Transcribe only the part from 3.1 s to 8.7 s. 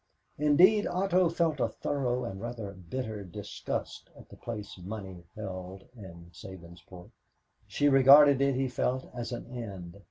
disgust at the place money held in Sabinsport. She regarded it, he